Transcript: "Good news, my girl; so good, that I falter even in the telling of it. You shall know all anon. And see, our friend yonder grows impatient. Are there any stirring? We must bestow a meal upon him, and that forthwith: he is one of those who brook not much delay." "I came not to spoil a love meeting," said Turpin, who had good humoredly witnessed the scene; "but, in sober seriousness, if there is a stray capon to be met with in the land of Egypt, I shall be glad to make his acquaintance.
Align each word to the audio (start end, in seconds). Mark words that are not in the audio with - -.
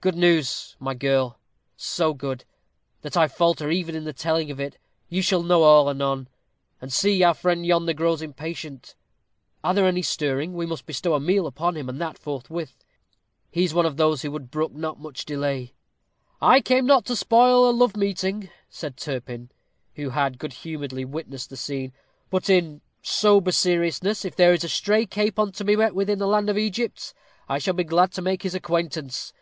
"Good 0.00 0.16
news, 0.16 0.74
my 0.80 0.94
girl; 0.94 1.38
so 1.76 2.12
good, 2.14 2.44
that 3.02 3.16
I 3.16 3.28
falter 3.28 3.70
even 3.70 3.94
in 3.94 4.02
the 4.02 4.12
telling 4.12 4.50
of 4.50 4.58
it. 4.58 4.76
You 5.08 5.22
shall 5.22 5.44
know 5.44 5.62
all 5.62 5.88
anon. 5.88 6.26
And 6.80 6.92
see, 6.92 7.22
our 7.22 7.34
friend 7.34 7.64
yonder 7.64 7.92
grows 7.92 8.20
impatient. 8.20 8.96
Are 9.62 9.72
there 9.72 9.86
any 9.86 10.02
stirring? 10.02 10.54
We 10.54 10.66
must 10.66 10.86
bestow 10.86 11.14
a 11.14 11.20
meal 11.20 11.46
upon 11.46 11.76
him, 11.76 11.88
and 11.88 12.00
that 12.00 12.18
forthwith: 12.18 12.82
he 13.52 13.62
is 13.62 13.72
one 13.72 13.86
of 13.86 13.96
those 13.96 14.22
who 14.22 14.36
brook 14.40 14.72
not 14.72 14.98
much 14.98 15.24
delay." 15.24 15.72
"I 16.40 16.60
came 16.60 16.84
not 16.86 17.04
to 17.04 17.14
spoil 17.14 17.70
a 17.70 17.70
love 17.70 17.96
meeting," 17.96 18.50
said 18.68 18.96
Turpin, 18.96 19.52
who 19.94 20.10
had 20.10 20.40
good 20.40 20.52
humoredly 20.54 21.04
witnessed 21.04 21.50
the 21.50 21.56
scene; 21.56 21.92
"but, 22.30 22.50
in 22.50 22.80
sober 23.02 23.52
seriousness, 23.52 24.24
if 24.24 24.34
there 24.34 24.52
is 24.52 24.64
a 24.64 24.68
stray 24.68 25.06
capon 25.06 25.52
to 25.52 25.64
be 25.64 25.76
met 25.76 25.94
with 25.94 26.10
in 26.10 26.18
the 26.18 26.26
land 26.26 26.50
of 26.50 26.58
Egypt, 26.58 27.14
I 27.48 27.58
shall 27.60 27.74
be 27.74 27.84
glad 27.84 28.10
to 28.14 28.22
make 28.22 28.42
his 28.42 28.56
acquaintance. 28.56 29.32